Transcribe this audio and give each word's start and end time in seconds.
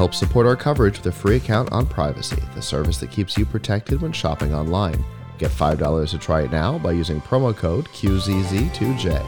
Help 0.00 0.14
support 0.14 0.46
our 0.46 0.56
coverage 0.56 0.96
with 0.96 1.08
a 1.08 1.12
free 1.12 1.36
account 1.36 1.70
on 1.72 1.84
Privacy, 1.84 2.42
the 2.54 2.62
service 2.62 2.96
that 2.96 3.10
keeps 3.10 3.36
you 3.36 3.44
protected 3.44 4.00
when 4.00 4.12
shopping 4.12 4.54
online. 4.54 5.04
Get 5.36 5.50
$5 5.50 6.08
to 6.08 6.16
try 6.16 6.40
it 6.40 6.50
now 6.50 6.78
by 6.78 6.92
using 6.92 7.20
promo 7.20 7.54
code 7.54 7.84
QZZ2J. 7.88 9.22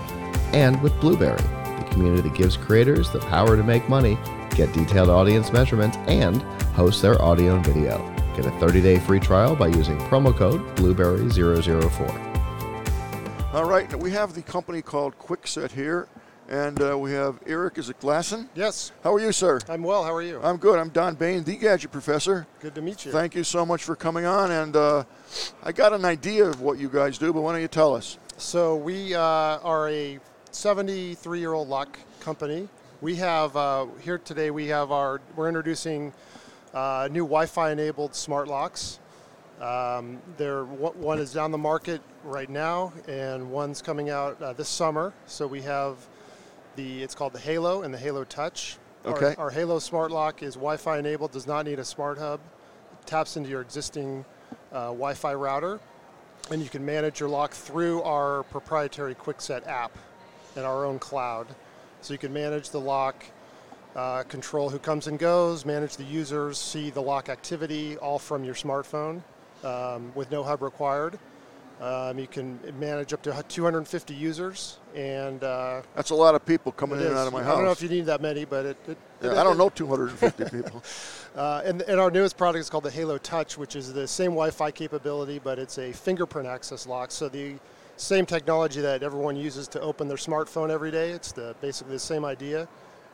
And 0.54 0.80
with 0.80 0.98
Blueberry, 0.98 1.36
the 1.36 1.86
community 1.90 2.26
that 2.26 2.34
gives 2.34 2.56
creators 2.56 3.10
the 3.10 3.18
power 3.18 3.54
to 3.54 3.62
make 3.62 3.86
money, 3.90 4.16
get 4.54 4.72
detailed 4.72 5.10
audience 5.10 5.52
measurements, 5.52 5.98
and 6.06 6.40
host 6.72 7.02
their 7.02 7.20
audio 7.20 7.56
and 7.56 7.66
video. 7.66 7.98
Get 8.34 8.46
a 8.46 8.50
30-day 8.52 8.98
free 9.00 9.20
trial 9.20 9.54
by 9.54 9.66
using 9.66 9.98
promo 9.98 10.34
code 10.34 10.62
Blueberry004. 10.76 13.52
All 13.52 13.66
right, 13.66 13.94
we 13.98 14.10
have 14.12 14.34
the 14.34 14.40
company 14.40 14.80
called 14.80 15.18
Kwikset 15.18 15.72
here, 15.72 16.08
and 16.52 16.82
uh, 16.82 16.96
we 16.98 17.12
have 17.12 17.40
Eric. 17.46 17.78
Is 17.78 17.88
it 17.88 17.98
Glasson? 17.98 18.46
Yes. 18.54 18.92
How 19.02 19.14
are 19.14 19.20
you, 19.20 19.32
sir? 19.32 19.58
I'm 19.70 19.82
well. 19.82 20.04
How 20.04 20.12
are 20.12 20.20
you? 20.20 20.38
I'm 20.42 20.58
good. 20.58 20.78
I'm 20.78 20.90
Don 20.90 21.14
Bain, 21.14 21.42
the 21.42 21.56
Gadget 21.56 21.90
Professor. 21.90 22.46
Good 22.60 22.74
to 22.74 22.82
meet 22.82 23.06
you. 23.06 23.10
Thank 23.10 23.34
you 23.34 23.42
so 23.42 23.64
much 23.64 23.82
for 23.82 23.96
coming 23.96 24.26
on. 24.26 24.50
And 24.50 24.76
uh, 24.76 25.04
I 25.62 25.72
got 25.72 25.94
an 25.94 26.04
idea 26.04 26.44
of 26.44 26.60
what 26.60 26.78
you 26.78 26.90
guys 26.90 27.16
do, 27.16 27.32
but 27.32 27.40
why 27.40 27.52
don't 27.52 27.62
you 27.62 27.68
tell 27.68 27.96
us? 27.96 28.18
So 28.36 28.76
we 28.76 29.14
uh, 29.14 29.20
are 29.20 29.88
a 29.88 30.20
73-year-old 30.52 31.68
lock 31.68 31.98
company. 32.20 32.68
We 33.00 33.16
have 33.16 33.56
uh, 33.56 33.86
here 34.02 34.18
today. 34.18 34.50
We 34.50 34.66
have 34.68 34.92
our. 34.92 35.22
We're 35.34 35.48
introducing 35.48 36.12
uh, 36.74 37.08
new 37.10 37.24
Wi-Fi 37.24 37.72
enabled 37.72 38.14
smart 38.14 38.46
locks. 38.46 38.98
Um, 39.58 40.20
there, 40.36 40.64
one 40.64 41.18
is 41.18 41.36
on 41.36 41.50
the 41.50 41.58
market 41.58 42.02
right 42.24 42.50
now, 42.50 42.92
and 43.06 43.50
one's 43.50 43.80
coming 43.80 44.10
out 44.10 44.42
uh, 44.42 44.52
this 44.52 44.68
summer. 44.68 45.14
So 45.26 45.46
we 45.46 45.62
have 45.62 45.96
the. 46.76 47.02
It's 47.02 47.14
called 47.14 47.32
the 47.32 47.38
Halo 47.38 47.82
and 47.82 47.92
the 47.92 47.98
Halo 47.98 48.24
Touch. 48.24 48.78
Okay. 49.04 49.34
Our, 49.36 49.46
our 49.46 49.50
Halo 49.50 49.78
smart 49.78 50.10
lock 50.10 50.42
is 50.42 50.54
Wi-Fi 50.54 50.98
enabled. 50.98 51.32
Does 51.32 51.46
not 51.46 51.66
need 51.66 51.78
a 51.78 51.84
smart 51.84 52.18
hub. 52.18 52.40
taps 53.06 53.36
into 53.36 53.50
your 53.50 53.60
existing 53.60 54.24
uh, 54.72 54.86
Wi-Fi 54.86 55.34
router, 55.34 55.80
and 56.50 56.62
you 56.62 56.68
can 56.68 56.84
manage 56.84 57.20
your 57.20 57.28
lock 57.28 57.52
through 57.52 58.02
our 58.02 58.42
proprietary 58.44 59.14
Kwikset 59.14 59.66
app 59.66 59.96
in 60.56 60.62
our 60.62 60.84
own 60.84 60.98
cloud. 60.98 61.46
So 62.00 62.12
you 62.12 62.18
can 62.18 62.32
manage 62.32 62.70
the 62.70 62.80
lock 62.80 63.24
uh, 63.94 64.22
control 64.24 64.70
who 64.70 64.78
comes 64.78 65.06
and 65.06 65.18
goes, 65.18 65.64
manage 65.64 65.96
the 65.96 66.04
users, 66.04 66.58
see 66.58 66.90
the 66.90 67.02
lock 67.02 67.28
activity, 67.28 67.96
all 67.98 68.18
from 68.18 68.44
your 68.44 68.54
smartphone 68.54 69.22
um, 69.64 70.12
with 70.14 70.30
no 70.30 70.42
hub 70.42 70.62
required. 70.62 71.18
Um, 71.82 72.16
you 72.16 72.28
can 72.28 72.60
manage 72.78 73.12
up 73.12 73.22
to 73.22 73.44
250 73.48 74.14
users, 74.14 74.78
and 74.94 75.42
uh, 75.42 75.82
that's 75.96 76.10
a 76.10 76.14
lot 76.14 76.36
of 76.36 76.46
people 76.46 76.70
coming 76.70 77.00
in 77.00 77.06
is. 77.06 77.10
and 77.10 77.18
out 77.18 77.26
of 77.26 77.32
my 77.32 77.40
I 77.40 77.42
house. 77.42 77.54
I 77.54 77.56
don't 77.56 77.64
know 77.64 77.72
if 77.72 77.82
you 77.82 77.88
need 77.88 78.06
that 78.06 78.20
many, 78.20 78.44
but 78.44 78.66
it. 78.66 78.76
it, 78.86 78.98
yeah, 79.20 79.32
it 79.32 79.38
I 79.38 79.42
don't 79.42 79.58
know 79.58 79.68
250 79.68 80.44
people. 80.44 80.82
Uh, 81.34 81.62
and, 81.64 81.80
and, 81.82 81.98
our 81.98 82.10
newest 82.10 82.36
product 82.36 82.60
is 82.60 82.68
called 82.68 82.84
the 82.84 82.90
Halo 82.90 83.16
Touch, 83.16 83.56
which 83.56 83.74
is 83.74 83.90
the 83.90 84.06
same 84.06 84.32
Wi-Fi 84.32 84.70
capability, 84.70 85.38
but 85.38 85.58
it's 85.58 85.78
a 85.78 85.90
fingerprint 85.90 86.46
access 86.46 86.86
lock. 86.86 87.10
So 87.10 87.26
the 87.26 87.54
same 87.96 88.26
technology 88.26 88.82
that 88.82 89.02
everyone 89.02 89.36
uses 89.36 89.66
to 89.68 89.80
open 89.80 90.08
their 90.08 90.18
smartphone 90.18 90.68
every 90.68 90.90
day. 90.90 91.08
It's 91.12 91.32
the 91.32 91.56
basically 91.62 91.94
the 91.94 92.00
same 92.00 92.26
idea. 92.26 92.68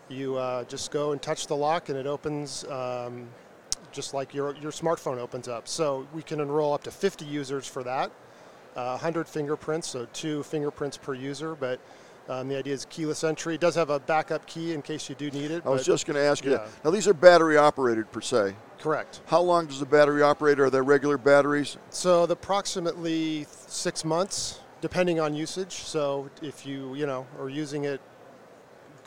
You 0.08 0.34
uh, 0.34 0.64
just 0.64 0.90
go 0.90 1.12
and 1.12 1.22
touch 1.22 1.46
the 1.46 1.54
lock, 1.54 1.90
and 1.90 1.96
it 1.96 2.08
opens. 2.08 2.64
Um, 2.64 3.28
just 3.92 4.14
like 4.14 4.34
your, 4.34 4.56
your 4.56 4.72
smartphone 4.72 5.18
opens 5.18 5.46
up. 5.46 5.68
So 5.68 6.06
we 6.12 6.22
can 6.22 6.40
enroll 6.40 6.74
up 6.74 6.82
to 6.82 6.90
50 6.90 7.24
users 7.24 7.66
for 7.66 7.84
that. 7.84 8.10
Uh, 8.76 8.92
100 8.92 9.26
fingerprints, 9.26 9.88
so 9.88 10.06
two 10.12 10.42
fingerprints 10.44 10.96
per 10.96 11.14
user, 11.14 11.54
but 11.54 11.80
um, 12.28 12.48
the 12.48 12.56
idea 12.56 12.74
is 12.74 12.84
keyless 12.90 13.24
entry. 13.24 13.54
It 13.54 13.60
does 13.60 13.74
have 13.74 13.90
a 13.90 13.98
backup 13.98 14.46
key 14.46 14.74
in 14.74 14.82
case 14.82 15.08
you 15.08 15.14
do 15.14 15.30
need 15.30 15.50
it. 15.50 15.64
I 15.64 15.70
was 15.70 15.84
just 15.84 16.06
going 16.06 16.16
to 16.16 16.22
ask 16.22 16.44
you 16.44 16.52
yeah. 16.52 16.58
that. 16.58 16.84
Now, 16.84 16.90
these 16.90 17.08
are 17.08 17.14
battery 17.14 17.56
operated 17.56 18.12
per 18.12 18.20
se. 18.20 18.54
Correct. 18.78 19.20
How 19.26 19.40
long 19.40 19.66
does 19.66 19.80
the 19.80 19.86
battery 19.86 20.22
operate? 20.22 20.60
Are 20.60 20.70
they 20.70 20.80
regular 20.80 21.18
batteries? 21.18 21.78
So, 21.90 22.26
the 22.26 22.34
approximately 22.34 23.46
six 23.66 24.04
months, 24.04 24.60
depending 24.80 25.18
on 25.18 25.34
usage. 25.34 25.72
So, 25.72 26.30
if 26.42 26.66
you, 26.66 26.94
you 26.94 27.06
know, 27.06 27.26
are 27.40 27.48
using 27.48 27.84
it 27.84 28.00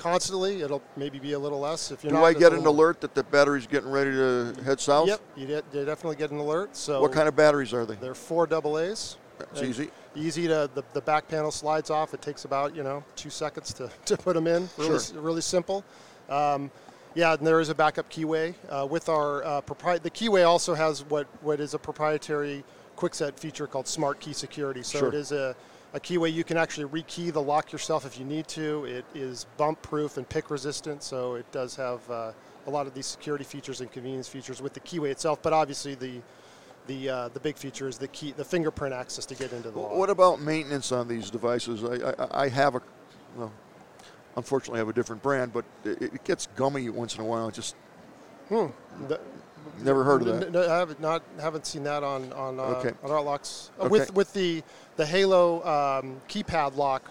constantly, 0.02 0.62
it'll 0.62 0.82
maybe 0.98 1.20
be 1.20 1.34
a 1.34 1.40
little 1.40 1.60
less. 1.60 1.92
If 1.92 2.04
you're 2.04 2.12
Do 2.12 2.18
not, 2.18 2.26
I 2.26 2.34
get 2.34 2.54
an 2.54 2.66
alert 2.66 3.02
that 3.02 3.14
the 3.14 3.24
battery's 3.24 3.68
getting 3.68 3.92
ready 3.92 4.12
to 4.12 4.56
head 4.66 4.80
south? 4.80 5.08
Yep, 5.08 5.22
you, 5.38 5.48
de- 5.48 5.64
you 5.74 5.86
definitely 5.86 6.16
get 6.16 6.32
an 6.32 6.40
alert. 6.40 6.76
So 6.76 7.02
what 7.02 7.12
kind 7.12 7.28
of 7.28 7.36
batteries 7.36 7.74
are 7.74 7.86
they? 7.86 7.96
They're 7.96 8.16
four 8.16 8.48
double 8.48 8.80
A's. 8.80 9.18
It's 9.52 9.62
easy. 9.62 9.90
Easy 10.16 10.48
to 10.48 10.70
the, 10.74 10.84
the 10.94 11.02
back 11.02 11.28
panel 11.28 11.52
slides 11.52 11.90
off. 11.90 12.14
It 12.14 12.22
takes 12.22 12.46
about 12.46 12.76
you 12.76 12.84
know 12.84 13.04
two 13.16 13.30
seconds 13.30 13.74
to, 13.74 13.90
to 14.06 14.18
put 14.18 14.36
them 14.36 14.48
in. 14.48 14.70
Really 14.78 15.00
sure. 15.00 15.22
really 15.22 15.42
simple. 15.42 15.84
Um, 16.30 16.72
yeah, 17.14 17.34
and 17.34 17.46
there 17.46 17.60
is 17.60 17.70
a 17.70 17.76
backup 17.76 18.10
keyway 18.10 18.56
uh, 18.70 18.88
with 18.90 19.10
our 19.10 19.44
uh, 19.44 19.62
propri- 19.62 20.02
The 20.02 20.12
keyway 20.12 20.48
also 20.48 20.74
has 20.74 21.04
what 21.06 21.28
what 21.42 21.60
is 21.60 21.74
a 21.74 21.80
proprietary 21.80 22.64
Kwikset 22.98 23.38
feature 23.40 23.68
called 23.68 23.88
Smart 23.88 24.20
Key 24.20 24.34
Security. 24.34 24.84
So 24.84 25.00
sure. 25.00 25.08
it 25.10 25.16
is 25.16 25.32
a 25.32 25.56
a 25.94 26.00
keyway 26.00 26.32
you 26.32 26.44
can 26.44 26.58
actually 26.58 26.88
rekey 26.88 27.34
the 27.34 27.42
lock 27.42 27.72
yourself 27.72 28.06
if 28.06 28.18
you 28.18 28.26
need 28.26 28.48
to. 28.50 28.86
It 28.86 29.06
is 29.14 29.46
bump 29.58 29.82
proof 29.82 30.18
and 30.18 30.28
pick 30.28 30.50
resistant, 30.50 31.04
so 31.04 31.36
it 31.36 31.50
does 31.52 31.76
have 31.76 32.10
uh, 32.10 32.32
a 32.68 32.70
lot 32.70 32.88
of 32.88 32.94
these 32.94 33.06
security 33.06 33.44
features 33.44 33.82
and 33.82 33.92
convenience 33.92 34.28
features 34.28 34.62
with 34.62 34.74
the 34.74 34.80
keyway 34.80 35.12
itself. 35.12 35.42
But 35.42 35.54
obviously 35.54 35.96
the 35.96 36.22
the 36.88 37.10
uh, 37.10 37.28
the 37.30 37.40
big 37.40 37.58
feature 37.58 37.88
is 37.88 37.98
the 37.98 38.08
key, 38.08 38.34
the 38.36 38.46
fingerprint 38.46 38.94
access 38.94 39.26
to 39.28 39.36
get 39.36 39.54
into 39.54 39.72
the 39.72 39.80
lock. 39.80 39.96
What 39.96 40.10
about 40.10 40.42
maintenance 40.42 40.92
on 40.92 41.08
these 41.08 41.30
devices? 41.30 41.84
I, 41.84 42.12
I, 42.12 42.46
I 42.46 42.50
have 42.50 42.76
a, 42.76 42.82
well, 43.36 43.52
unfortunately, 44.36 44.80
I 44.80 44.82
have 44.82 44.90
a 44.90 44.94
different 44.94 45.22
brand, 45.22 45.54
but 45.54 45.66
it, 45.84 46.02
it 46.02 46.24
gets 46.24 46.48
gummy 46.56 46.90
once 46.90 47.16
in 47.16 47.22
a 47.22 47.26
while. 47.26 47.48
It 47.48 47.56
just 47.56 47.76
hmm. 48.50 48.68
The, 49.08 49.20
Never 49.84 50.04
heard 50.04 50.22
of 50.22 50.40
that. 50.40 50.52
No, 50.52 50.62
I 50.62 50.78
haven't 50.78 51.00
not 51.00 51.24
haven't 51.40 51.66
seen 51.66 51.84
that 51.84 52.04
on 52.04 52.34
on, 52.34 52.60
uh, 52.60 52.64
okay. 52.64 52.92
on 53.04 53.12
our 53.12 53.22
locks. 53.22 53.72
Uh, 53.80 53.84
okay. 53.84 53.92
With 53.92 54.14
with 54.14 54.34
the 54.34 54.64
the 54.96 55.06
Halo 55.06 55.64
um, 55.64 56.22
keypad 56.28 56.76
lock, 56.76 57.10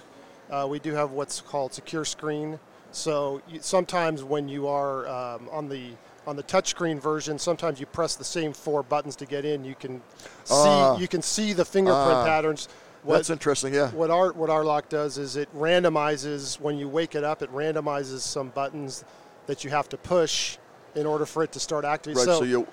uh, 0.51 0.67
we 0.69 0.79
do 0.79 0.93
have 0.93 1.13
what's 1.13 1.41
called 1.41 1.73
secure 1.73 2.05
screen. 2.05 2.59
So 2.93 3.41
you, 3.49 3.61
sometimes 3.61 4.23
when 4.23 4.49
you 4.49 4.69
are 4.69 5.09
um, 5.09 5.49
on 5.51 5.69
the 5.69 5.91
on 6.31 6.37
the 6.37 6.45
touchscreen 6.45 7.01
version, 7.01 7.41
sometimes 7.41 7.81
you 7.81 7.87
press 7.87 8.15
the 8.15 8.23
same 8.25 8.53
four 8.53 8.85
buttons 8.85 9.17
to 9.17 9.27
get 9.27 9.45
in. 9.45 9.65
You 9.65 9.75
can 9.75 10.01
see 10.45 10.55
uh, 10.55 10.97
you 10.97 11.09
can 11.09 11.23
see 11.23 11.53
the 11.53 11.65
fingerprint 11.65 12.19
uh, 12.19 12.25
patterns. 12.25 12.69
What, 13.03 13.17
that's 13.17 13.31
interesting. 13.31 13.75
Yeah. 13.75 13.91
What 13.91 14.11
our 14.11 14.33
what 14.33 14.49
our 14.49 14.65
lock 14.65 14.89
does 14.89 15.19
is 15.19 15.35
it 15.35 15.53
randomizes 15.57 16.61
when 16.61 16.79
you 16.79 16.89
wake 16.89 17.17
it 17.17 17.25
up. 17.25 17.43
It 17.43 17.53
randomizes 17.53 18.21
some 18.21 18.51
buttons 18.51 19.05
that 19.47 19.65
you 19.65 19.71
have 19.71 19.89
to 19.89 19.97
push 19.97 20.57
in 20.95 21.05
order 21.05 21.27
for 21.27 21.43
it 21.43 21.51
to 21.53 21.59
start 21.61 21.85
activating. 21.85 22.29
Right. 22.29 22.39
So, 22.39 22.39
so 22.39 22.45
you 22.45 22.69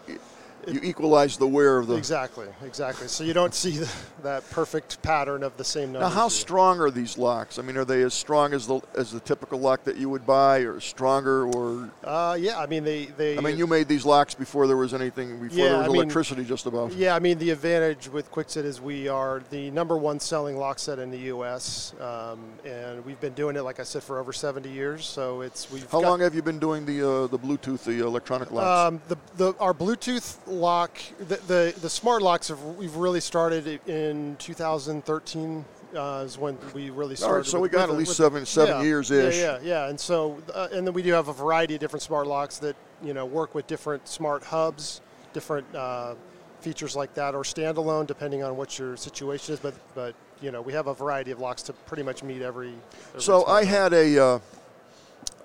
you 0.68 0.80
equalize 0.84 1.38
the 1.38 1.48
wear 1.48 1.78
of 1.78 1.88
the 1.88 1.96
exactly 1.96 2.48
exactly. 2.64 3.08
So 3.08 3.24
you 3.24 3.34
don't 3.34 3.54
see 3.54 3.78
the, 3.78 3.92
that 4.24 4.50
perfect 4.50 5.02
pattern 5.02 5.44
of 5.44 5.56
the 5.58 5.64
same. 5.64 5.94
Now, 5.94 6.10
how 6.10 6.28
strong 6.28 6.80
are 6.80 6.92
these 6.92 7.18
locks? 7.18 7.58
I 7.60 7.62
mean, 7.62 7.78
are 7.78 7.86
they 7.86 8.04
as 8.04 8.14
strong 8.14 8.54
as 8.54 8.68
the 8.68 8.82
as 8.96 9.12
the 9.12 9.20
typical 9.20 9.60
lock 9.60 9.84
that 9.86 9.98
you 9.98 10.10
would 10.10 10.26
buy, 10.26 10.60
or 10.60 10.80
stronger, 10.80 11.48
or? 11.48 11.90
Uh, 12.04 12.38
yeah, 12.40 12.60
I 12.60 12.66
mean 12.68 12.84
they, 12.84 13.06
they. 13.06 13.38
I 13.38 13.42
mean, 13.42 13.58
you 13.58 13.68
made 13.68 13.88
these 13.88 14.06
locks 14.06 14.34
before 14.34 14.68
there 14.68 14.78
was 14.78 14.94
anything 14.94 15.40
before 15.40 15.58
Yeah, 15.58 15.70
there 15.70 15.78
was 15.80 15.86
I 15.86 15.88
mean- 15.90 15.96
electricity, 15.98 16.44
just 16.44 16.66
about. 16.66 16.94
Yeah, 16.94 17.16
I 17.16 17.20
mean 17.20 17.38
the 17.38 17.52
advantage 17.52 18.10
with 18.10 18.32
Kwikset 18.32 18.64
is 18.66 18.82
we 18.82 19.08
are 19.08 19.42
the 19.50 19.72
number 19.72 19.98
one 19.98 20.20
selling 20.20 20.58
lock 20.58 20.80
set 20.80 21.00
in 21.00 21.12
the 21.12 21.20
U.S. 21.36 21.94
Um, 22.00 22.40
and 22.66 23.04
we've 23.06 23.20
been 23.20 23.34
doing 23.34 23.56
it, 23.56 23.62
like 23.62 23.80
I 23.80 23.84
said, 23.84 24.04
for 24.04 24.20
over 24.20 24.34
70 24.34 24.70
years. 24.70 25.06
So 25.06 25.42
it's 25.42 25.72
we've. 25.72 25.90
How 25.92 26.02
long 26.02 26.20
have 26.22 26.36
you 26.36 26.42
been 26.42 26.60
doing 26.60 26.86
the 26.86 27.02
uh, 27.02 27.28
the 27.28 27.40
Bluetooth, 27.40 27.84
the 27.84 28.06
electronic 28.06 28.52
locks? 28.52 28.88
Um, 28.88 29.02
the, 29.08 29.18
the 29.38 29.58
our 29.60 29.74
Bluetooth 29.74 30.38
lock, 30.58 30.98
the, 31.20 31.38
the 31.48 31.74
the 31.82 31.90
smart 31.90 32.22
locks 32.22 32.50
have 32.50 32.62
we've 32.64 32.96
really 32.96 33.22
started 33.22 33.80
in 33.88 34.36
2013 34.40 35.66
uh, 35.96 36.24
is 36.26 36.38
when 36.38 36.58
we 36.74 36.90
really 36.90 37.16
started. 37.16 37.32
All 37.32 37.38
right, 37.40 37.46
so 37.46 37.60
we 37.60 37.70
got 37.70 37.90
at 37.90 37.96
least 37.96 38.16
seven 38.16 38.46
seven 38.46 38.78
yeah, 38.78 38.84
years 38.84 39.12
ish. 39.12 39.38
Yeah, 39.38 39.60
yeah, 39.62 39.84
yeah. 39.84 39.90
And 39.90 40.00
so 40.00 40.38
uh, 40.54 40.68
and 40.72 40.86
then 40.86 40.94
we 40.94 41.02
do 41.02 41.14
have 41.14 41.28
a 41.28 41.34
variety 41.34 41.76
of 41.76 41.80
different 41.80 42.04
smart 42.04 42.28
locks 42.28 42.58
that 42.60 42.76
you 43.04 43.14
know 43.14 43.26
work 43.26 43.56
with 43.56 43.68
different 43.68 44.08
smart 44.08 44.44
hubs, 44.44 45.02
different 45.34 45.74
uh, 45.76 46.16
features 46.62 46.96
like 46.96 47.14
that, 47.14 47.36
or 47.36 47.44
standalone 47.44 48.08
depending 48.08 48.44
on 48.44 48.58
what 48.58 48.78
your 48.78 48.98
situation 48.98 49.54
is. 49.54 49.60
But 49.60 49.76
but 49.96 50.16
you 50.42 50.52
know 50.52 50.62
we 50.62 50.74
have 50.74 50.88
a 50.88 50.94
variety 50.94 51.32
of 51.32 51.40
locks 51.40 51.62
to 51.64 51.74
pretty 51.74 52.04
much 52.04 52.24
meet 52.24 52.42
every. 52.42 52.74
every 53.10 53.22
So 53.22 53.46
I 53.46 53.64
hub. 53.64 53.74
had 53.74 53.94
a, 53.94 54.24
uh, 54.24 54.40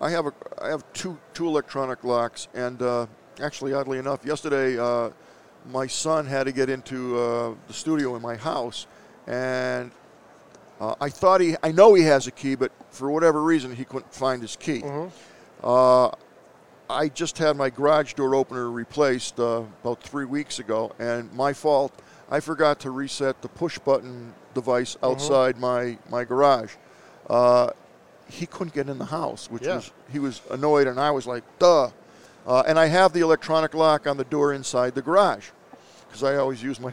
I 0.00 0.10
have 0.10 0.26
a, 0.26 0.32
I 0.60 0.69
have 0.69 0.84
two 0.92 1.19
two 1.34 1.46
electronic 1.46 2.04
locks, 2.04 2.48
and 2.54 2.81
uh, 2.82 3.06
actually, 3.40 3.73
oddly 3.75 3.99
enough, 3.99 4.25
yesterday 4.25 4.79
uh, 4.79 5.11
my 5.70 5.87
son 5.87 6.26
had 6.26 6.44
to 6.44 6.52
get 6.52 6.69
into 6.69 7.19
uh, 7.19 7.55
the 7.69 7.73
studio 7.73 8.17
in 8.17 8.23
my 8.23 8.37
house, 8.37 8.87
and 9.26 9.90
uh, 10.81 10.94
I 11.00 11.08
thought 11.08 11.40
he, 11.40 11.56
I 11.62 11.73
know 11.73 11.94
he 11.94 12.02
has 12.05 12.26
a 12.26 12.31
key, 12.32 12.55
but 12.56 12.73
for 12.90 13.11
whatever 13.11 13.43
reason 13.43 13.75
he 13.75 13.84
couldn't 13.84 14.12
find 14.12 14.43
his 14.43 14.56
key. 14.56 14.82
Uh, 15.62 16.11
I 16.90 17.08
just 17.08 17.38
had 17.38 17.56
my 17.56 17.70
garage 17.70 18.14
door 18.14 18.34
opener 18.34 18.70
replaced 18.70 19.38
uh, 19.40 19.62
about 19.82 20.02
three 20.02 20.25
weeks 20.26 20.58
ago, 20.58 20.93
and 20.99 21.32
my 21.32 21.52
fault. 21.52 21.93
I 22.31 22.40
forgot 22.40 22.81
to 22.81 22.90
reset 22.90 23.43
the 23.43 23.49
push 23.49 23.78
button 23.78 24.32
device 24.55 24.96
outside 25.02 25.58
my, 25.58 25.99
my 26.11 26.25
garage. 26.25 26.73
Uh, 27.28 27.70
he 28.28 28.46
couldn't 28.46 28.73
get 28.75 28.88
in 28.88 28.99
the 28.99 29.05
house, 29.05 29.50
which 29.50 29.64
Yeah. 29.64 29.76
was 29.76 29.90
he 30.11 30.19
was 30.19 30.40
annoyed, 30.50 30.87
and 30.87 30.99
I 30.99 31.11
was 31.11 31.26
like, 31.26 31.44
"Duh." 31.58 31.90
Uh, 32.46 32.62
and 32.66 32.78
I 32.78 32.86
have 32.86 33.12
the 33.12 33.20
electronic 33.20 33.74
lock 33.74 34.06
on 34.06 34.16
the 34.16 34.24
door 34.24 34.52
inside 34.52 34.94
the 34.94 35.02
garage 35.02 35.50
because 36.06 36.24
I 36.24 36.36
always 36.36 36.62
use 36.62 36.80
my 36.80 36.92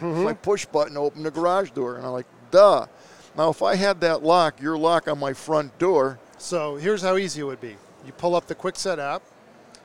my 0.00 0.34
push 0.34 0.66
button 0.66 0.94
to 0.94 1.00
open 1.00 1.22
the 1.22 1.30
garage 1.30 1.70
door, 1.70 1.96
and 1.96 2.04
I'm 2.06 2.12
like, 2.12 2.26
duh. 2.50 2.86
Now, 3.36 3.50
if 3.50 3.62
I 3.62 3.74
had 3.76 4.00
that 4.00 4.22
lock, 4.22 4.60
your 4.60 4.76
lock 4.76 5.08
on 5.08 5.18
my 5.18 5.32
front 5.32 5.76
door, 5.78 6.18
So 6.38 6.76
here's 6.76 7.02
how 7.02 7.16
easy 7.16 7.40
it 7.40 7.44
would 7.44 7.60
be. 7.60 7.76
You 8.06 8.12
pull 8.12 8.34
up 8.34 8.46
the 8.46 8.54
Kwikset 8.54 8.98
app. 8.98 9.22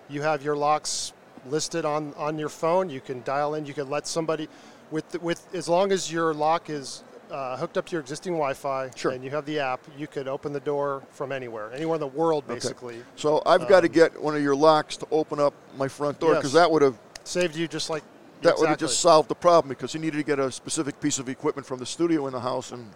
You 0.10 0.22
have 0.24 0.44
your 0.44 0.56
locks 0.56 1.14
listed 1.48 1.86
on, 1.86 2.14
on 2.18 2.38
your 2.38 2.50
phone. 2.50 2.90
You 2.90 3.02
can 3.02 3.24
dial 3.24 3.56
in. 3.56 3.66
You 3.66 3.74
can 3.74 3.90
let 3.90 4.08
somebody 4.08 4.50
with 4.92 5.22
with 5.22 5.48
as 5.54 5.70
long 5.70 5.92
as 5.92 6.12
your 6.12 6.34
lock 6.34 6.70
is 6.70 7.04
uh, 7.32 7.58
hooked 7.58 7.78
up 7.78 7.86
to 7.88 7.92
your 7.94 8.02
existing 8.02 8.34
Wi-Fi 8.34 8.92
Sure. 8.96 9.12
and 9.12 9.24
you 9.24 9.30
have 9.32 9.46
the 9.46 9.60
app, 9.60 9.80
you 9.98 10.08
could 10.08 10.28
open 10.28 10.52
the 10.54 10.60
door 10.60 11.04
from 11.12 11.32
anywhere, 11.32 11.72
anywhere 11.74 11.96
in 11.96 12.00
the 12.02 12.08
world, 12.08 12.44
Okay. 12.46 12.56
basically. 12.56 13.04
so 13.16 13.42
I've 13.46 13.68
got 13.68 13.82
to 13.82 13.88
get 13.88 14.20
one 14.22 14.36
of 14.36 14.42
your 14.42 14.56
locks 14.56 14.98
to 14.98 15.08
open 15.12 15.40
up 15.40 15.54
my 15.78 15.88
front 15.88 16.20
door 16.20 16.36
because 16.36 16.54
Yes. 16.54 16.62
that 16.64 16.72
would 16.72 16.82
have 16.82 16.98
Saved 17.26 17.56
you 17.56 17.68
just 17.68 17.90
like 17.92 18.02
that 18.42 18.58
would 18.58 18.70
have 18.70 18.78
just 18.80 19.00
solved 19.02 19.30
the 19.30 19.36
problem 19.36 19.70
because 19.70 19.94
he 19.94 20.00
needed 20.00 20.18
to 20.18 20.24
get 20.24 20.40
a 20.40 20.52
specific 20.52 21.00
piece 21.00 21.20
of 21.20 21.30
equipment 21.30 21.68
from 21.68 21.78
the 21.78 21.86
studio 21.86 22.26
in 22.26 22.34
the 22.34 22.40
house 22.40 22.72
and 22.72 22.90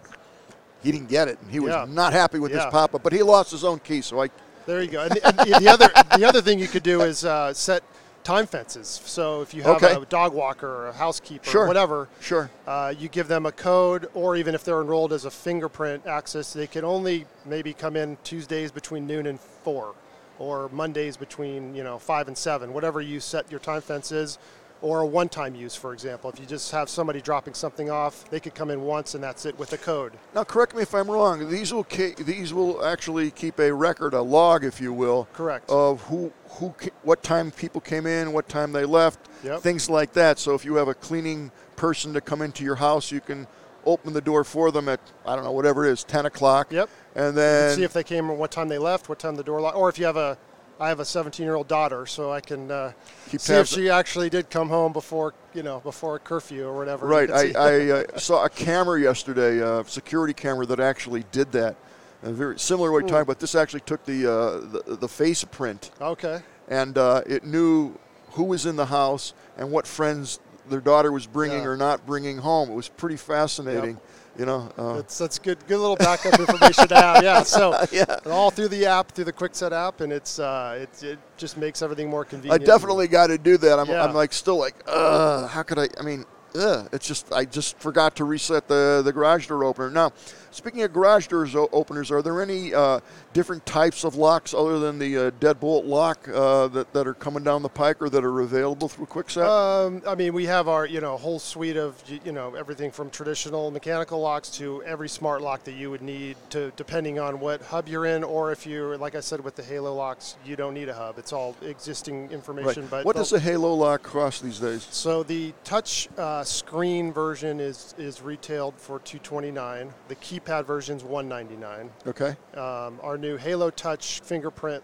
he 0.82 0.90
didn't 0.90 1.08
get 1.08 1.28
it 1.28 1.38
and 1.40 1.50
he 1.52 1.60
was 1.60 1.70
Yeah. 1.72 1.86
not 1.88 2.12
happy 2.12 2.38
with 2.40 2.50
Yeah. 2.50 2.64
this 2.64 2.66
pop-up 2.72 3.02
but 3.02 3.12
he 3.12 3.22
lost 3.22 3.52
his 3.52 3.62
own 3.62 3.78
key 3.78 4.00
so 4.00 4.20
I 4.22 4.30
There 4.66 4.82
you 4.82 4.88
go. 4.88 5.02
And 5.02 5.12
the, 5.12 5.26
and 5.26 5.62
the 5.64 5.68
other 5.68 5.88
the 6.18 6.24
other 6.24 6.40
thing 6.40 6.58
you 6.58 6.66
could 6.66 6.82
do 6.82 7.02
is 7.02 7.24
uh, 7.24 7.52
set 7.54 7.84
time 8.24 8.46
fences. 8.46 9.00
So 9.04 9.42
if 9.42 9.54
you 9.54 9.62
have 9.62 9.82
Okay. 9.82 9.94
a 9.94 10.04
dog 10.06 10.32
walker 10.32 10.66
or 10.66 10.88
a 10.88 10.92
housekeeper 10.92 11.48
Sure. 11.48 11.64
or 11.64 11.68
whatever, 11.68 12.08
sure 12.20 12.50
uh, 12.66 12.92
you 12.98 13.08
give 13.08 13.28
them 13.28 13.46
a 13.46 13.52
code, 13.52 14.08
or 14.14 14.34
even 14.34 14.54
if 14.54 14.64
they're 14.64 14.80
enrolled 14.80 15.12
as 15.12 15.24
a 15.26 15.30
fingerprint 15.30 16.06
access, 16.06 16.52
they 16.52 16.66
can 16.66 16.84
only 16.84 17.26
maybe 17.44 17.72
come 17.74 17.94
in 17.96 18.16
Tuesdays 18.24 18.72
between 18.72 19.06
noon 19.06 19.26
and 19.26 19.38
four, 19.38 19.94
or 20.38 20.68
Mondays 20.70 21.16
between 21.16 21.74
you 21.74 21.84
know 21.84 21.98
five 21.98 22.26
and 22.26 22.36
seven, 22.36 22.72
whatever 22.72 23.00
you 23.00 23.20
set 23.20 23.50
your 23.50 23.60
time 23.60 23.82
fence 23.82 24.10
is, 24.10 24.38
or 24.84 25.00
a 25.00 25.06
one-time 25.06 25.54
use, 25.54 25.74
for 25.74 25.94
example. 25.94 26.28
If 26.28 26.38
you 26.38 26.44
just 26.44 26.70
have 26.72 26.90
somebody 26.90 27.22
dropping 27.22 27.54
something 27.54 27.88
off, 27.90 28.28
they 28.28 28.38
could 28.38 28.54
come 28.54 28.70
in 28.70 28.82
once 28.82 29.14
and 29.14 29.24
that's 29.24 29.46
it 29.46 29.58
with 29.58 29.72
a 29.72 29.78
code. 29.78 30.12
now 30.34 30.44
correct 30.44 30.76
me 30.76 30.82
if 30.82 30.94
I'm 30.94 31.10
wrong 31.10 31.48
these 31.48 31.72
will 31.72 31.84
ca- 31.84 32.14
these 32.18 32.52
will 32.52 32.84
actually 32.84 33.30
keep 33.30 33.58
a 33.58 33.72
record 33.72 34.12
a 34.12 34.20
log 34.20 34.62
if 34.62 34.82
you 34.82 34.92
will 34.92 35.26
Correct. 35.32 35.70
of 35.70 36.02
who 36.02 36.30
who 36.58 36.74
what 37.02 37.22
time 37.22 37.50
people 37.50 37.80
came 37.80 38.04
in 38.06 38.32
what 38.34 38.46
time 38.48 38.72
they 38.72 38.84
left 38.84 39.18
Yep. 39.42 39.60
things 39.62 39.88
like 39.88 40.12
that 40.12 40.38
so 40.38 40.54
if 40.54 40.64
you 40.66 40.74
have 40.74 40.88
a 40.88 40.94
cleaning 40.94 41.50
person 41.76 42.12
to 42.12 42.20
come 42.20 42.42
into 42.42 42.62
your 42.62 42.76
house 42.76 43.10
you 43.10 43.20
can 43.22 43.46
open 43.86 44.12
the 44.12 44.20
door 44.20 44.44
for 44.44 44.70
them 44.70 44.88
at 44.88 45.00
I 45.26 45.34
don't 45.34 45.44
know 45.44 45.52
whatever 45.52 45.86
it 45.86 45.92
is 45.92 46.04
10 46.04 46.26
o'clock 46.26 46.70
Yep. 46.70 46.90
and 47.14 47.34
then 47.36 47.74
see 47.76 47.84
if 47.84 47.92
they 47.94 48.04
came, 48.04 48.30
or 48.30 48.34
what 48.36 48.50
time 48.50 48.68
they 48.68 48.78
left, 48.78 49.08
what 49.08 49.18
time 49.18 49.36
the 49.36 49.44
door 49.44 49.60
locked, 49.62 49.76
or 49.78 49.88
if 49.88 49.98
you 49.98 50.04
have 50.04 50.16
a, 50.18 50.36
I 50.80 50.88
have 50.88 51.00
a 51.00 51.04
17-year-old 51.04 51.68
daughter, 51.68 52.04
so 52.06 52.32
I 52.32 52.40
can 52.40 52.70
uh, 52.70 52.92
Keep 53.28 53.40
see 53.40 53.54
if 53.54 53.68
she 53.68 53.90
actually 53.90 54.28
did 54.28 54.50
come 54.50 54.68
home 54.68 54.92
before, 54.92 55.34
you 55.54 55.62
know, 55.62 55.80
before 55.80 56.18
curfew 56.18 56.66
or 56.66 56.76
whatever. 56.76 57.06
Right. 57.06 57.30
I. 57.30 57.52
I 57.56 57.90
uh, 58.14 58.18
saw 58.18 58.44
a 58.44 58.50
camera 58.50 59.00
yesterday, 59.00 59.58
a 59.58 59.84
security 59.86 60.34
camera 60.34 60.66
that 60.66 60.80
actually 60.80 61.24
did 61.30 61.52
that. 61.52 61.76
Uh, 62.24 62.32
very 62.32 62.58
similar 62.58 62.88
to 62.88 62.92
what 62.92 62.98
you're 63.00 63.08
talking 63.08 63.22
about. 63.22 63.38
This 63.38 63.54
actually 63.54 63.80
took 63.80 64.04
the, 64.04 64.30
uh, 64.30 64.82
the 64.86 64.96
the 64.96 65.08
face 65.08 65.44
print 65.44 65.90
okay. 66.00 66.40
and 66.68 66.96
uh, 66.96 67.22
it 67.26 67.44
knew 67.44 67.94
who 68.30 68.44
was 68.44 68.66
in 68.66 68.76
the 68.76 68.86
house 68.86 69.34
and 69.58 69.70
what 69.70 69.86
friends 69.86 70.40
their 70.70 70.80
daughter 70.80 71.12
was 71.12 71.26
bringing 71.26 71.62
Yeah. 71.62 71.68
or 71.68 71.76
not 71.76 72.06
bringing 72.06 72.38
home. 72.38 72.70
It 72.70 72.74
was 72.74 72.88
pretty 72.88 73.16
fascinating. 73.16 74.00
You 74.38 74.46
know. 74.46 74.72
Uh, 74.76 74.94
That's 74.96 75.16
that's 75.16 75.38
good. 75.38 75.58
Good 75.68 75.78
little 75.78 75.96
backup 75.96 76.38
information 76.40 76.88
to 76.88 76.94
have. 76.96 77.22
Yeah. 77.22 77.42
So 77.44 77.76
Yeah. 77.92 78.04
all 78.26 78.50
through 78.50 78.68
the 78.68 78.86
app, 78.86 79.12
through 79.12 79.26
the 79.26 79.32
Kwikset 79.32 79.70
app, 79.72 80.00
and 80.00 80.12
it's 80.12 80.38
uh, 80.40 80.78
it, 80.82 81.02
it 81.04 81.18
just 81.36 81.56
makes 81.56 81.82
everything 81.82 82.10
more 82.10 82.24
convenient. 82.24 82.60
I 82.60 82.64
definitely 82.64 83.06
got 83.06 83.28
to 83.28 83.38
do 83.38 83.56
that. 83.58 83.78
I'm, 83.78 83.88
Yeah. 83.88 84.04
I'm 84.04 84.12
like 84.14 84.32
still 84.32 84.58
like, 84.58 84.74
uh, 84.88 85.46
how 85.46 85.62
could 85.62 85.78
I? 85.78 85.88
I 86.00 86.02
mean, 86.02 86.24
ugh, 86.54 86.88
it's 86.92 87.06
just 87.06 87.32
I 87.32 87.44
just 87.44 87.78
forgot 87.78 88.16
to 88.16 88.24
reset 88.24 88.68
the 88.68 89.02
the 89.04 89.12
garage 89.12 89.46
door 89.46 89.64
opener. 89.64 89.90
Now, 89.90 90.12
speaking 90.50 90.82
of 90.82 90.92
garage 90.92 91.26
doors 91.26 91.54
o- 91.56 91.68
openers, 91.72 92.10
are 92.10 92.22
there 92.22 92.40
any 92.40 92.72
uh, 92.72 93.00
different 93.32 93.66
types 93.66 94.04
of 94.04 94.16
locks 94.16 94.54
other 94.54 94.78
than 94.78 94.98
the 94.98 95.16
uh, 95.16 95.30
deadbolt 95.32 95.86
lock 95.86 96.28
uh, 96.28 96.68
that 96.68 96.92
that 96.92 97.06
are 97.06 97.14
coming 97.14 97.42
down 97.42 97.62
the 97.62 97.68
pike 97.68 98.00
or 98.00 98.08
that 98.08 98.24
are 98.24 98.40
available 98.40 98.88
through 98.88 99.06
Kwikset? 99.06 99.46
Um, 99.46 100.02
I 100.06 100.14
mean, 100.14 100.32
we 100.32 100.46
have 100.46 100.68
our 100.68 100.86
you 100.86 101.00
know 101.00 101.16
whole 101.16 101.38
suite 101.38 101.76
of 101.76 102.02
you 102.24 102.32
know 102.32 102.54
everything 102.54 102.90
from 102.90 103.10
traditional 103.10 103.70
mechanical 103.70 104.20
locks 104.20 104.48
to 104.50 104.82
every 104.84 105.08
smart 105.08 105.42
lock 105.42 105.64
that 105.64 105.74
you 105.74 105.90
would 105.90 106.02
need 106.02 106.36
to 106.50 106.72
depending 106.76 107.18
on 107.18 107.40
what 107.40 107.62
hub 107.62 107.88
you're 107.88 108.06
in, 108.06 108.22
or 108.22 108.52
if 108.52 108.66
you're 108.66 108.96
like 108.96 109.14
I 109.14 109.20
said 109.20 109.42
with 109.42 109.56
the 109.56 109.62
Halo 109.62 109.94
locks, 109.94 110.36
you 110.44 110.56
don't 110.56 110.74
need 110.74 110.88
a 110.88 110.94
hub. 110.94 111.18
It's 111.18 111.32
all 111.32 111.56
existing 111.62 112.22
right. 112.22 112.32
information. 112.32 112.86
But 112.86 113.04
what 113.04 113.16
does 113.16 113.32
a 113.32 113.40
Halo 113.40 113.74
lock 113.74 114.02
cost 114.02 114.42
these 114.42 114.60
days? 114.60 114.86
So 114.90 115.22
the 115.22 115.52
touch 115.64 116.08
uh, 116.16 116.43
screen 116.44 117.12
version 117.12 117.60
is 117.60 117.94
is 117.98 118.20
retailed 118.22 118.74
for 118.76 118.98
229. 119.00 119.92
The 120.08 120.16
keypad 120.16 120.64
version 120.66 120.96
is 120.96 121.04
199. 121.04 121.90
Okay. 122.06 122.36
Um, 122.58 122.98
our 123.02 123.16
new 123.18 123.36
Halo 123.36 123.70
Touch 123.70 124.20
fingerprint 124.20 124.82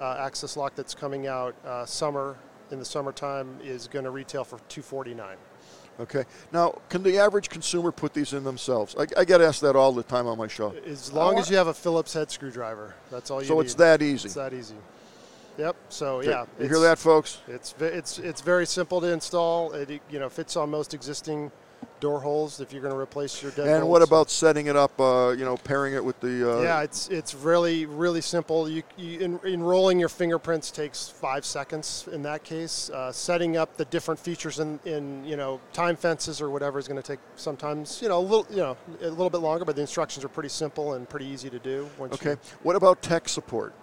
uh, 0.00 0.16
access 0.20 0.56
lock 0.56 0.74
that's 0.74 0.94
coming 0.94 1.26
out 1.26 1.54
uh, 1.66 1.84
summer 1.84 2.36
in 2.70 2.78
the 2.78 2.84
summertime 2.84 3.58
is 3.62 3.88
going 3.88 4.04
to 4.04 4.10
retail 4.10 4.44
for 4.44 4.58
249. 4.68 5.36
Okay. 6.00 6.24
Now, 6.52 6.78
can 6.88 7.02
the 7.02 7.18
average 7.18 7.48
consumer 7.48 7.90
put 7.90 8.14
these 8.14 8.32
in 8.32 8.44
themselves? 8.44 8.94
I, 8.96 9.06
I 9.20 9.24
get 9.24 9.40
asked 9.40 9.62
that 9.62 9.74
all 9.74 9.90
the 9.92 10.04
time 10.04 10.26
on 10.28 10.38
my 10.38 10.46
show. 10.46 10.72
As 10.86 11.12
long 11.12 11.38
as 11.38 11.50
you 11.50 11.56
have 11.56 11.66
a 11.66 11.74
Phillips 11.74 12.12
head 12.12 12.30
screwdriver, 12.30 12.94
that's 13.10 13.30
all 13.32 13.40
you 13.42 13.48
So 13.48 13.54
need. 13.54 13.60
it's 13.62 13.74
that 13.74 14.00
easy. 14.00 14.26
It's 14.26 14.34
that 14.34 14.52
easy. 14.54 14.76
Yep. 15.58 15.76
So 15.88 16.18
Okay. 16.18 16.28
yeah, 16.30 16.44
You 16.60 16.68
hear 16.68 16.78
that, 16.80 16.98
folks? 16.98 17.38
It's 17.48 17.74
it's 17.80 18.18
it's 18.18 18.40
very 18.40 18.66
simple 18.66 19.00
to 19.00 19.08
install. 19.08 19.72
It 19.72 19.90
you 20.08 20.18
know 20.20 20.28
fits 20.28 20.56
on 20.56 20.70
most 20.70 20.94
existing 20.94 21.50
door 22.00 22.20
holes 22.20 22.60
if 22.60 22.72
you're 22.72 22.82
going 22.82 22.94
to 22.94 22.98
replace 22.98 23.42
your 23.42 23.50
dead. 23.52 23.66
And 23.68 23.88
what 23.88 24.02
about 24.02 24.30
setting 24.30 24.66
it 24.66 24.76
up? 24.76 24.98
Uh, 25.00 25.30
you 25.36 25.44
know, 25.44 25.56
pairing 25.56 25.94
it 25.94 26.04
with 26.04 26.18
the. 26.20 26.58
Uh, 26.58 26.62
yeah, 26.62 26.82
it's 26.82 27.08
it's 27.08 27.34
really 27.34 27.86
really 27.86 28.20
simple. 28.20 28.68
You, 28.68 28.84
you 28.96 29.20
en- 29.20 29.40
enrolling 29.44 29.98
your 29.98 30.08
fingerprints 30.08 30.70
takes 30.70 31.08
five 31.08 31.44
seconds 31.44 32.08
in 32.12 32.22
that 32.22 32.44
case. 32.44 32.88
Uh, 32.90 33.10
setting 33.10 33.56
up 33.56 33.76
the 33.76 33.84
different 33.86 34.20
features 34.20 34.60
in, 34.60 34.78
in 34.84 35.24
you 35.24 35.36
know 35.36 35.60
time 35.72 35.96
fences 35.96 36.40
or 36.40 36.50
whatever 36.50 36.78
is 36.78 36.86
going 36.86 37.02
to 37.02 37.06
take 37.06 37.20
sometimes 37.34 38.00
you 38.00 38.08
know 38.08 38.18
a 38.18 38.26
little 38.30 38.46
you 38.50 38.58
know 38.58 38.76
a 39.02 39.08
little 39.10 39.30
bit 39.30 39.38
longer, 39.40 39.64
but 39.64 39.74
the 39.74 39.82
instructions 39.82 40.24
are 40.24 40.28
pretty 40.28 40.48
simple 40.50 40.94
and 40.94 41.08
pretty 41.08 41.26
easy 41.26 41.50
to 41.50 41.58
do. 41.58 41.88
Once 41.98 42.14
Okay. 42.14 42.30
You, 42.30 42.38
What 42.62 42.76
about 42.76 43.02
tech 43.02 43.28
support? 43.28 43.74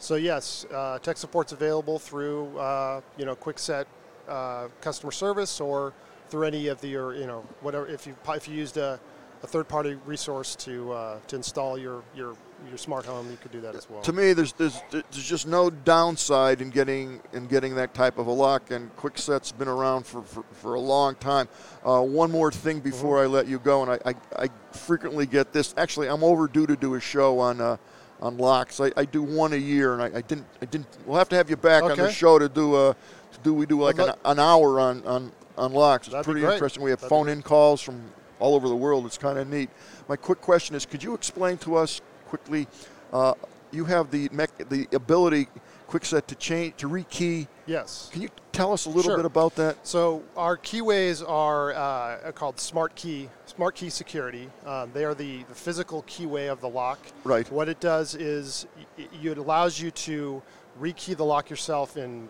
So 0.00 0.14
yes, 0.14 0.64
uh, 0.72 0.98
tech 0.98 1.18
support's 1.18 1.52
available 1.52 1.98
through 1.98 2.58
uh, 2.58 3.02
you 3.18 3.26
know 3.26 3.36
Kwikset 3.36 3.84
uh, 4.26 4.68
customer 4.80 5.12
service 5.12 5.60
or 5.60 5.92
through 6.30 6.44
any 6.44 6.68
of 6.68 6.80
the 6.80 6.88
your 6.88 7.14
you 7.14 7.26
know 7.26 7.44
whatever 7.60 7.86
if 7.86 8.06
you 8.06 8.16
if 8.28 8.48
you 8.48 8.54
used 8.54 8.78
a, 8.78 8.98
a 9.42 9.46
third-party 9.46 9.98
resource 10.06 10.56
to 10.56 10.90
uh, 10.92 11.18
to 11.28 11.36
install 11.36 11.76
your 11.76 12.02
your 12.16 12.34
your 12.66 12.78
smart 12.78 13.04
home, 13.04 13.30
you 13.30 13.36
could 13.36 13.52
do 13.52 13.60
that 13.60 13.74
as 13.74 13.90
well. 13.90 14.00
To 14.00 14.12
me, 14.12 14.32
there's, 14.32 14.54
there's 14.54 14.80
there's 14.90 15.04
just 15.12 15.46
no 15.46 15.68
downside 15.68 16.62
in 16.62 16.70
getting 16.70 17.20
in 17.34 17.46
getting 17.46 17.74
that 17.74 17.92
type 17.92 18.16
of 18.16 18.26
a 18.26 18.32
lock. 18.32 18.70
And 18.70 18.94
Kwikset's 18.96 19.52
been 19.52 19.68
around 19.68 20.06
for, 20.06 20.22
for, 20.22 20.44
for 20.52 20.74
a 20.74 20.80
long 20.80 21.14
time. 21.16 21.46
Uh, 21.84 22.00
one 22.00 22.30
more 22.30 22.50
thing 22.50 22.80
before 22.80 23.18
Mm-hmm. 23.18 23.34
I 23.34 23.36
let 23.38 23.46
you 23.48 23.58
go, 23.58 23.82
and 23.82 23.92
I, 23.92 24.10
I, 24.10 24.44
I 24.44 24.48
frequently 24.72 25.26
get 25.26 25.52
this. 25.52 25.74
Actually, 25.76 26.08
I'm 26.08 26.24
overdue 26.24 26.66
to 26.66 26.76
do 26.76 26.94
a 26.94 27.00
show 27.00 27.38
on. 27.38 27.60
Uh, 27.60 27.76
on 28.20 28.36
locks, 28.36 28.80
I, 28.80 28.92
I 28.96 29.04
do 29.04 29.22
one 29.22 29.52
a 29.52 29.56
year, 29.56 29.94
and 29.94 30.02
I, 30.02 30.18
I 30.18 30.20
didn't. 30.20 30.46
I 30.60 30.66
didn't. 30.66 30.86
We'll 31.06 31.18
have 31.18 31.28
to 31.30 31.36
have 31.36 31.48
you 31.48 31.56
back 31.56 31.82
on 31.82 31.96
the 31.96 32.12
show 32.12 32.38
to 32.38 32.48
do 32.48 32.76
a, 32.76 32.94
to 33.32 33.38
do. 33.42 33.54
We 33.54 33.66
do 33.66 33.80
like 33.80 33.98
an, 33.98 34.12
an 34.24 34.38
hour 34.38 34.78
on 34.80 35.04
on 35.04 35.32
on 35.56 35.72
locks. 35.72 36.06
It's 36.06 36.12
That'd 36.12 36.24
pretty 36.24 36.44
interesting. 36.44 36.82
We 36.82 36.90
have 36.90 37.00
That'd 37.00 37.10
phone-in 37.10 37.42
calls 37.42 37.80
from 37.80 38.02
all 38.38 38.54
over 38.54 38.68
the 38.68 38.76
world. 38.76 39.06
It's 39.06 39.18
kind 39.18 39.38
of 39.38 39.48
neat. 39.48 39.70
My 40.08 40.16
quick 40.16 40.40
question 40.40 40.76
is: 40.76 40.86
Could 40.86 41.02
you 41.02 41.14
explain 41.14 41.58
to 41.58 41.76
us 41.76 42.00
quickly? 42.28 42.66
Uh, 43.12 43.34
you 43.72 43.84
have 43.84 44.10
the 44.10 44.28
mech, 44.32 44.50
the 44.68 44.88
ability, 44.92 45.48
Kwikset, 45.88 46.26
to 46.26 46.34
change 46.34 46.76
to 46.78 46.88
rekey. 46.88 47.46
yes. 47.66 48.08
Can 48.12 48.22
you 48.22 48.28
tell 48.52 48.72
us 48.72 48.86
a 48.86 48.88
little 48.88 49.02
Sure. 49.10 49.16
bit 49.16 49.26
about 49.26 49.54
that? 49.56 49.76
So 49.86 50.22
our 50.36 50.56
keyways 50.56 51.28
are 51.28 51.72
uh, 51.74 52.32
called 52.32 52.60
Smart 52.60 52.94
Key, 52.94 53.28
Smart 53.46 53.74
Key 53.74 53.90
Security. 53.90 54.48
Um, 54.66 54.90
they 54.92 55.04
are 55.04 55.14
the, 55.14 55.42
the 55.44 55.54
physical 55.54 56.02
keyway 56.04 56.50
of 56.50 56.60
the 56.60 56.68
lock. 56.68 56.98
Right. 57.24 57.50
What 57.50 57.68
it 57.68 57.80
does 57.80 58.14
is 58.14 58.66
y- 58.98 59.06
it 59.22 59.38
allows 59.38 59.80
you 59.80 59.90
to 59.92 60.42
rekey 60.80 61.16
the 61.16 61.24
lock 61.24 61.50
yourself 61.50 61.96
in 61.96 62.28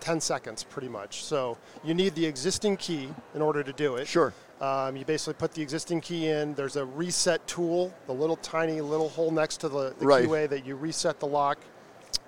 10 0.00 0.20
seconds, 0.20 0.62
pretty 0.64 0.88
much. 0.88 1.24
So 1.24 1.56
you 1.84 1.94
need 1.94 2.14
the 2.14 2.24
existing 2.26 2.76
key 2.76 3.08
in 3.34 3.42
order 3.42 3.62
to 3.62 3.72
do 3.72 3.96
it. 3.96 4.06
Sure. 4.06 4.32
Um, 4.60 4.96
you 4.96 5.04
basically 5.04 5.34
put 5.34 5.52
the 5.52 5.62
existing 5.62 6.00
key 6.00 6.28
in. 6.28 6.54
There's 6.54 6.76
a 6.76 6.84
reset 6.84 7.46
tool, 7.46 7.92
the 8.06 8.14
little 8.14 8.36
tiny 8.36 8.80
little 8.80 9.08
hole 9.10 9.30
next 9.30 9.58
to 9.58 9.68
the, 9.68 9.94
the 9.98 10.06
Right. 10.06 10.24
keyway 10.26 10.48
that 10.48 10.64
you 10.64 10.76
reset 10.76 11.20
the 11.20 11.26
lock. 11.26 11.58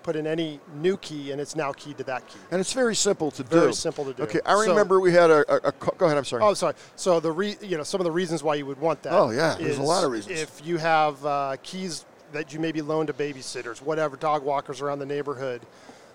Put 0.03 0.17
in 0.17 0.27
any 0.27 0.59
new 0.77 0.97
key, 0.99 1.33
and 1.33 1.41
it's 1.41 1.55
now 1.57 1.73
keyed 1.73 1.99
to 1.99 2.05
that 2.05 2.27
key. 2.29 2.39
And 2.51 2.61
it's 2.61 2.73
very 2.73 2.95
simple 2.95 3.31
to 3.33 3.43
do. 3.43 3.61
Very 3.61 3.75
simple 3.75 4.05
to 4.07 4.13
do. 4.15 4.23
Okay, 4.23 4.41
I 4.47 4.55
So- 4.55 4.71
remember 4.71 5.01
we 5.01 5.13
had 5.13 5.31
a, 5.31 5.45
a, 5.53 5.69
a 5.69 5.73
Go 5.73 6.07
ahead. 6.07 6.17
I'm 6.17 6.25
sorry. 6.25 6.43
Oh, 6.43 6.55
sorry. 6.55 6.75
So 6.97 7.21
the 7.21 7.31
re, 7.33 7.57
you 7.61 7.77
know 7.77 7.83
some 7.83 8.01
of 8.01 8.05
the 8.05 8.11
reasons 8.11 8.43
why 8.43 8.55
you 8.55 8.65
would 8.67 8.81
want 8.81 9.03
that. 9.03 9.13
Oh, 9.13 9.31
yeah, 9.31 9.57
there's 9.59 9.79
a 9.79 9.83
lot 9.83 10.05
of 10.05 10.11
reasons. 10.11 10.41
If 10.41 10.65
you 10.65 10.79
have 10.79 11.25
uh, 11.27 11.57
keys 11.63 12.05
that 12.33 12.53
you 12.55 12.61
maybe 12.61 12.81
loan 12.83 13.07
to 13.07 13.13
babysitters, 13.13 13.83
whatever, 13.83 14.17
dog 14.17 14.43
walkers 14.45 14.81
around 14.81 14.99
the 14.99 15.07
neighborhood, 15.07 15.63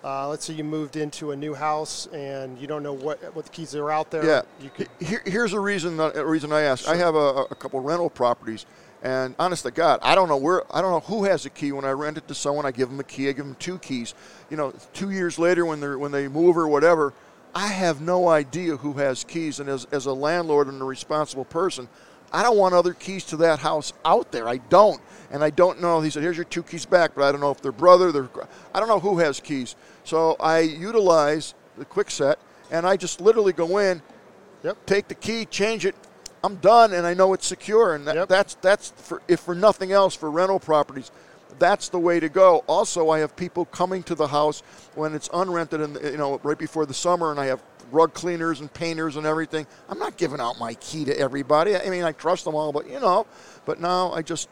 Uh, 0.04 0.28
let's 0.28 0.44
say 0.44 0.54
you 0.54 0.66
moved 0.66 0.98
into 0.98 1.32
a 1.32 1.36
new 1.36 1.54
house 1.54 2.08
and 2.08 2.60
you 2.60 2.68
don't 2.68 2.84
know 2.84 2.92
what 2.92 3.34
what 3.34 3.46
the 3.46 3.52
keys 3.52 3.74
are 3.74 3.90
out 3.90 4.12
there. 4.12 4.26
Yeah. 4.26 4.42
You 4.60 4.70
could, 4.70 4.90
Here, 5.00 5.22
here's 5.26 5.54
a 5.54 5.60
reason. 5.60 5.98
A 6.00 6.26
reason 6.26 6.52
I 6.52 6.62
asked. 6.62 6.90
I 6.90 6.98
have 6.98 7.16
a, 7.16 7.46
a 7.50 7.56
couple 7.56 7.80
rental 7.80 8.10
properties, 8.10 8.66
and 9.02 9.34
honest 9.40 9.64
to 9.64 9.72
God, 9.72 10.02
I 10.04 10.14
don't 10.14 10.28
know 10.28 10.36
where. 10.36 10.64
I 10.76 10.82
don't 10.82 10.92
know 10.92 11.00
who 11.00 11.24
has 11.24 11.46
a 11.46 11.50
key. 11.50 11.72
When 11.72 11.86
I 11.86 11.92
rent 11.92 12.18
it 12.18 12.28
to 12.28 12.36
someone, 12.36 12.66
I 12.66 12.72
give 12.72 12.90
them 12.90 13.00
a 13.00 13.04
key. 13.04 13.30
I 13.30 13.32
give 13.32 13.46
them 13.46 13.56
two 13.60 13.80
keys. 13.80 14.14
You 14.50 14.58
know, 14.58 14.74
two 14.92 15.12
years 15.12 15.40
later, 15.40 15.66
when 15.66 15.80
they 15.80 15.96
when 15.96 16.12
they 16.12 16.28
move 16.28 16.58
or 16.58 16.68
whatever, 16.68 17.14
I 17.56 17.68
have 17.68 18.02
no 18.02 18.28
idea 18.28 18.76
who 18.76 18.94
has 18.94 19.24
keys. 19.24 19.62
And 19.62 19.70
as 19.70 19.86
as 19.94 20.06
a 20.06 20.14
landlord 20.14 20.68
and 20.68 20.82
a 20.82 20.86
responsible 20.86 21.46
person, 21.46 21.88
I 22.34 22.44
don't 22.44 22.58
want 22.58 22.74
other 22.74 22.94
keys 22.94 23.24
to 23.26 23.38
that 23.38 23.60
house 23.60 23.94
out 24.04 24.34
there. 24.34 24.50
I 24.50 24.58
don't. 24.58 25.00
And 25.32 25.44
I 25.44 25.50
don't 25.50 25.82
know. 25.82 26.02
He 26.02 26.10
said, 26.10 26.24
"Here's 26.24 26.38
your 26.38 26.44
two 26.44 26.64
keys 26.64 26.86
back," 26.86 27.16
but 27.16 27.24
I 27.24 27.32
don't 27.32 27.40
know 27.40 27.52
if 27.52 27.62
they're 27.62 27.72
brother. 27.72 28.12
They're. 28.12 28.30
I 28.74 28.80
don't 28.80 28.90
know 28.90 29.00
who 29.00 29.20
has 29.20 29.40
keys. 29.40 29.78
So 30.04 30.36
I 30.40 30.60
utilize 30.60 31.54
the 31.78 31.86
Kwikset, 31.86 32.36
and 32.72 32.86
I 32.86 32.98
just 32.98 33.22
literally 33.22 33.54
go 33.54 33.78
in, 33.78 34.02
Yep. 34.64 34.86
take 34.86 35.08
the 35.08 35.16
key, 35.16 35.46
change 35.46 35.86
it. 35.86 35.96
I'm 36.44 36.56
done, 36.56 36.94
and 36.94 37.06
I 37.08 37.14
know 37.14 37.34
it's 37.34 37.48
secure. 37.48 37.96
And 37.96 38.06
that, 38.08 38.16
Yep. 38.16 38.28
that's 38.30 38.56
that's 38.62 38.94
for 38.98 39.22
if 39.28 39.40
for 39.40 39.56
nothing 39.56 39.92
else 39.92 40.14
for 40.16 40.30
rental 40.30 40.60
properties, 40.60 41.12
that's 41.60 41.90
the 41.90 42.00
way 42.00 42.20
to 42.20 42.30
go. 42.30 42.64
Also, 42.68 43.10
I 43.10 43.20
have 43.20 43.36
people 43.36 43.66
coming 43.66 44.04
to 44.04 44.16
the 44.16 44.28
house 44.28 44.62
when 44.96 45.14
it's 45.14 45.30
unrented, 45.30 45.84
and 45.84 46.00
you 46.04 46.18
know 46.18 46.40
right 46.44 46.58
before 46.58 46.86
the 46.86 46.94
summer, 46.94 47.32
and 47.32 47.40
I 47.40 47.46
have 47.46 47.62
rug 47.92 48.14
cleaners 48.14 48.60
and 48.60 48.74
painters 48.74 49.16
and 49.18 49.26
everything. 49.26 49.68
I'm 49.88 50.00
not 50.00 50.18
giving 50.18 50.40
out 50.40 50.60
my 50.60 50.74
key 50.76 51.06
to 51.06 51.18
everybody. 51.18 51.78
I 51.78 51.90
mean, 51.90 52.04
I 52.04 52.12
trust 52.12 52.44
them 52.44 52.56
all, 52.56 52.72
but 52.72 52.90
you 52.90 53.00
know, 53.00 53.26
but 53.66 53.80
now 53.80 54.12
I 54.12 54.22
just 54.22 54.50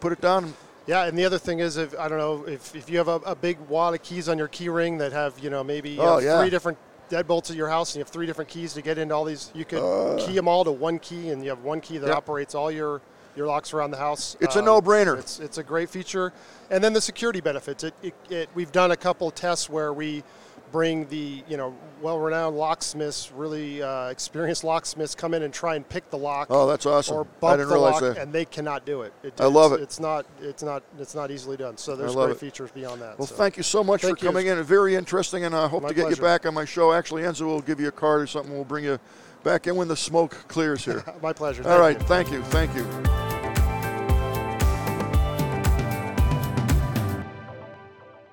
put 0.00 0.12
it 0.12 0.20
down. 0.20 0.54
Yeah, 0.88 1.04
and 1.04 1.16
the 1.16 1.24
other 1.24 1.38
thing 1.38 1.60
is, 1.60 1.76
if 1.76 1.96
I 1.98 2.08
don't 2.08 2.18
know 2.18 2.44
if, 2.48 2.74
if 2.74 2.90
you 2.90 2.98
have 2.98 3.06
a, 3.08 3.16
a 3.26 3.36
big 3.36 3.58
wad 3.68 3.94
of 3.94 4.02
keys 4.02 4.28
on 4.28 4.36
your 4.38 4.48
key 4.48 4.68
ring 4.68 4.98
that 4.98 5.12
have 5.12 5.38
you 5.38 5.50
know 5.50 5.62
maybe 5.62 5.90
you 5.90 6.00
Oh, 6.02 6.18
yeah. 6.18 6.40
three 6.40 6.50
different 6.50 6.78
deadbolts 7.10 7.50
at 7.50 7.56
your 7.56 7.68
house 7.68 7.90
and 7.92 7.96
you 7.96 8.04
have 8.04 8.08
three 8.10 8.26
different 8.26 8.50
keys 8.50 8.74
to 8.74 8.82
get 8.82 8.98
into 8.98 9.14
all 9.14 9.24
these, 9.24 9.50
you 9.54 9.64
could 9.64 10.18
key 10.18 10.34
them 10.34 10.48
all 10.48 10.64
to 10.64 10.72
one 10.72 10.98
key, 10.98 11.30
and 11.30 11.42
you 11.44 11.50
have 11.50 11.62
one 11.62 11.80
key 11.80 11.98
that 11.98 12.06
Uh. 12.06 12.14
Yep. 12.14 12.16
operates 12.16 12.54
all 12.54 12.70
your 12.70 13.00
your 13.36 13.46
locks 13.46 13.72
around 13.72 13.92
the 13.92 13.96
house. 13.98 14.36
It's 14.40 14.56
a 14.56 14.58
Um, 14.58 14.64
no-brainer. 14.64 15.16
It's 15.18 15.38
it's 15.38 15.58
a 15.58 15.62
great 15.62 15.88
feature, 15.90 16.32
and 16.70 16.82
then 16.82 16.92
the 16.92 17.00
security 17.00 17.40
benefits. 17.40 17.84
It, 17.84 17.94
it, 18.02 18.14
it 18.30 18.48
we've 18.54 18.72
done 18.72 18.90
a 18.90 18.96
couple 18.96 19.30
tests 19.30 19.68
where 19.70 19.92
we 19.92 20.24
bring 20.70 21.06
the 21.08 21.42
you 21.48 21.56
know 21.56 21.74
well-renowned 22.00 22.56
locksmiths, 22.56 23.32
really 23.32 23.82
uh, 23.82 24.08
experienced 24.08 24.62
locksmiths, 24.62 25.14
come 25.14 25.34
in 25.34 25.42
and 25.42 25.52
try 25.52 25.74
and 25.74 25.88
pick 25.88 26.08
the 26.10 26.16
lock. 26.16 26.48
Oh, 26.50 26.66
that's 26.66 26.86
awesome. 26.86 27.16
Or 27.16 27.20
I 27.22 27.26
bump 27.40 27.52
didn't 27.54 27.68
the 27.68 27.74
realize 27.74 27.92
lock, 27.94 28.14
that. 28.14 28.18
and 28.18 28.32
they 28.32 28.44
cannot 28.44 28.84
do 28.84 29.02
it. 29.02 29.12
it 29.22 29.34
I 29.40 29.46
love 29.46 29.72
it. 29.72 29.80
It's 29.80 29.98
not 29.98 30.26
it's 30.40 30.62
not 30.62 30.82
it's 30.98 31.14
not 31.14 31.30
easily 31.30 31.56
done. 31.56 31.76
So 31.76 31.96
there's 31.96 32.14
great 32.14 32.30
it. 32.30 32.38
features 32.38 32.70
beyond 32.70 33.02
that. 33.02 33.18
Well, 33.18 33.26
so. 33.26 33.34
thank 33.34 33.56
you 33.56 33.62
so 33.62 33.82
much 33.82 34.02
Thank 34.02 34.18
for 34.18 34.24
you. 34.24 34.30
coming 34.30 34.46
in. 34.46 34.62
Very 34.62 34.94
interesting, 34.94 35.44
and 35.44 35.54
I 35.54 35.66
hope 35.68 35.82
My 35.82 35.88
to 35.88 35.94
get 35.94 36.02
pleasure. 36.06 36.16
you 36.16 36.22
back 36.22 36.46
on 36.46 36.54
my 36.54 36.64
show. 36.64 36.92
Actually, 36.92 37.22
Enzo 37.22 37.42
will 37.42 37.60
give 37.60 37.80
you 37.80 37.88
a 37.88 37.92
card 37.92 38.22
or 38.22 38.26
something. 38.26 38.52
We'll 38.52 38.64
bring 38.64 38.84
you 38.84 38.98
back 39.44 39.66
in 39.66 39.76
when 39.76 39.88
the 39.88 39.96
smoke 39.96 40.32
clears 40.48 40.84
here. 40.84 41.04
My 41.22 41.32
pleasure. 41.32 41.62
All 41.62 41.78
Thank 41.78 41.80
right, 41.80 42.00
you. 42.00 42.06
thank 42.06 42.30
you, 42.30 42.42
thank 42.44 42.74
you. 42.74 43.17